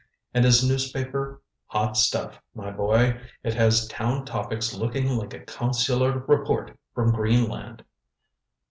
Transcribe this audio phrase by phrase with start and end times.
[0.33, 3.19] And his newspaper hot stuff, my boy.
[3.43, 7.83] It has Town Topics looking like a consular report from Greenland."